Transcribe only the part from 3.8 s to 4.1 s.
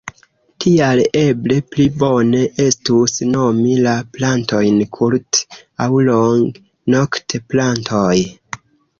la